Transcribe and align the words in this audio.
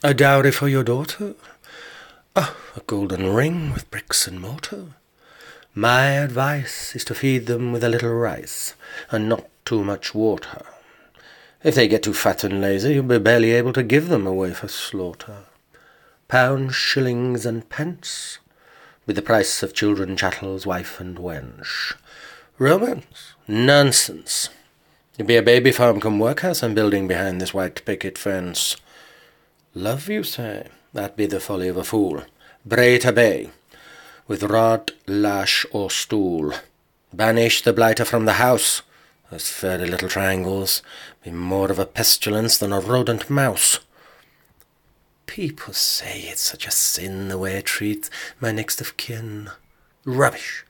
A 0.00 0.14
dowry 0.14 0.52
for 0.52 0.68
your 0.68 0.84
daughter? 0.84 1.34
Oh, 2.36 2.56
a 2.76 2.80
golden 2.82 3.34
ring 3.34 3.72
with 3.72 3.90
bricks 3.90 4.28
and 4.28 4.40
mortar. 4.40 4.94
My 5.74 6.10
advice 6.10 6.94
is 6.94 7.04
to 7.06 7.16
feed 7.16 7.46
them 7.46 7.72
with 7.72 7.82
a 7.82 7.88
little 7.88 8.14
rice, 8.14 8.74
and 9.10 9.28
not 9.28 9.48
too 9.64 9.82
much 9.82 10.14
water. 10.14 10.64
If 11.64 11.74
they 11.74 11.88
get 11.88 12.04
too 12.04 12.14
fat 12.14 12.44
and 12.44 12.60
lazy, 12.60 12.94
you'll 12.94 13.02
be 13.02 13.18
barely 13.18 13.50
able 13.50 13.72
to 13.72 13.82
give 13.82 14.08
them 14.08 14.24
away 14.24 14.54
for 14.54 14.68
slaughter. 14.68 15.38
Pounds, 16.28 16.76
shillings, 16.76 17.44
and 17.44 17.68
pence, 17.68 18.38
with 19.04 19.16
the 19.16 19.22
price 19.22 19.64
of 19.64 19.74
children, 19.74 20.16
chattels, 20.16 20.64
wife, 20.64 21.00
and 21.00 21.18
wench. 21.18 21.94
Romance? 22.56 23.34
Nonsense. 23.48 24.50
You'll 25.16 25.26
be 25.26 25.36
a 25.36 25.42
baby 25.42 25.72
farm 25.72 26.00
come 26.00 26.20
workhouse 26.20 26.62
I'm 26.62 26.74
building 26.74 27.08
behind 27.08 27.40
this 27.40 27.52
white 27.52 27.84
picket 27.84 28.16
fence. 28.16 28.76
Love, 29.78 30.08
you 30.08 30.24
say? 30.24 30.66
That 30.92 31.16
be 31.16 31.26
the 31.26 31.38
folly 31.38 31.68
of 31.68 31.76
a 31.76 31.84
fool. 31.84 32.24
Bray 32.66 32.98
to 32.98 33.12
bay, 33.12 33.50
with 34.26 34.42
rod, 34.42 34.90
lash, 35.06 35.64
or 35.70 35.88
stool. 35.88 36.52
Banish 37.12 37.62
the 37.62 37.72
blighter 37.72 38.04
from 38.04 38.24
the 38.24 38.42
house. 38.42 38.82
Those 39.30 39.48
furry 39.50 39.86
little 39.86 40.08
triangles 40.08 40.82
be 41.22 41.30
more 41.30 41.70
of 41.70 41.78
a 41.78 41.86
pestilence 41.86 42.58
than 42.58 42.72
a 42.72 42.80
rodent 42.80 43.30
mouse. 43.30 43.78
People 45.26 45.74
say 45.74 46.22
it's 46.22 46.42
such 46.42 46.66
a 46.66 46.72
sin 46.72 47.28
the 47.28 47.38
way 47.38 47.56
I 47.56 47.60
treat 47.60 48.10
my 48.40 48.50
next 48.50 48.80
of 48.80 48.96
kin. 48.96 49.48
Rubbish. 50.04 50.64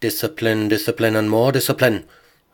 Discipline, 0.00 0.68
discipline, 0.68 1.16
and 1.16 1.28
more 1.28 1.52
discipline. 1.52 2.06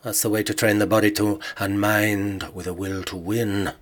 That's 0.03 0.23
the 0.23 0.31
way 0.31 0.43
to 0.43 0.55
train 0.55 0.81
the 0.81 0.89
body 0.89 1.13
to 1.13 1.39
and 1.57 1.81
mind 1.81 2.49
with 2.53 2.67
a 2.67 2.75
will 2.75 3.05
to 3.05 3.17
win. 3.17 3.75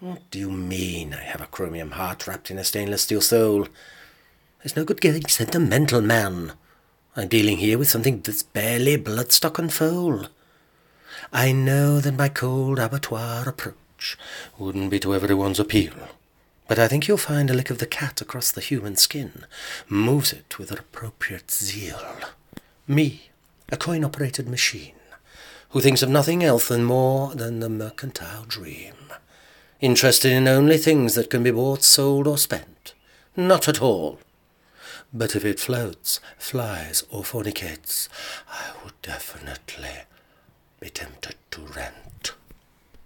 What 0.00 0.30
do 0.30 0.38
you 0.38 0.50
mean 0.50 1.14
I 1.14 1.22
have 1.22 1.40
a 1.40 1.46
chromium 1.46 1.92
heart 1.92 2.26
wrapped 2.26 2.50
in 2.50 2.58
a 2.58 2.64
stainless 2.64 3.04
steel 3.04 3.22
soul? 3.22 3.66
There's 4.58 4.76
no 4.76 4.84
good 4.84 5.00
getting 5.00 5.26
sentimental, 5.26 6.02
man. 6.02 6.52
I'm 7.16 7.28
dealing 7.28 7.56
here 7.56 7.78
with 7.78 7.88
something 7.88 8.20
that's 8.20 8.42
barely 8.42 8.98
bloodstock 8.98 9.58
and 9.58 9.72
foal. 9.72 10.26
I 11.32 11.52
know 11.52 11.98
that 12.00 12.18
my 12.18 12.28
cold 12.28 12.78
abattoir 12.78 13.48
approach 13.48 14.18
wouldn't 14.58 14.90
be 14.90 15.00
to 15.00 15.14
everyone's 15.14 15.58
appeal, 15.58 15.94
but 16.68 16.78
I 16.78 16.88
think 16.88 17.08
you'll 17.08 17.16
find 17.16 17.48
a 17.48 17.54
lick 17.54 17.70
of 17.70 17.78
the 17.78 17.86
cat 17.86 18.20
across 18.20 18.52
the 18.52 18.60
human 18.60 18.96
skin 18.96 19.46
moves 19.88 20.30
it 20.30 20.58
with 20.58 20.70
appropriate 20.70 21.50
zeal. 21.50 22.02
Me, 22.86 23.30
a 23.70 23.78
coin-operated 23.78 24.46
machine, 24.46 24.92
who 25.70 25.80
thinks 25.80 26.02
of 26.02 26.10
nothing 26.10 26.44
else 26.44 26.68
than 26.68 26.84
more 26.84 27.34
than 27.34 27.60
the 27.60 27.70
mercantile 27.70 28.44
dream, 28.44 28.92
interested 29.80 30.32
in 30.32 30.48
only 30.48 30.78
things 30.78 31.14
that 31.14 31.30
can 31.30 31.42
be 31.42 31.50
bought, 31.50 31.82
sold, 31.82 32.26
or 32.26 32.38
spent. 32.38 32.94
Not 33.36 33.68
at 33.68 33.82
all. 33.82 34.18
But 35.12 35.36
if 35.36 35.44
it 35.44 35.60
floats, 35.60 36.20
flies, 36.38 37.04
or 37.10 37.22
fornicates, 37.22 38.08
I 38.48 38.72
would 38.82 39.00
definitely 39.02 40.04